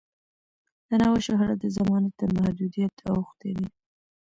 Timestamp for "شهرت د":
1.27-1.65